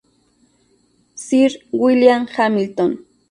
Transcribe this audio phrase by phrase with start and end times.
[1.25, 3.05] Sir William Hamilton.